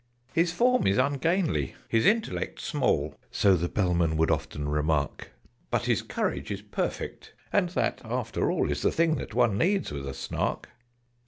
[0.33, 5.29] "His form is ungainly his intellect small" (So the Bellman would often remark)
[5.69, 7.33] "But his courage is perfect!
[7.53, 10.69] And that, after all, Is the thing that one needs with a Snark."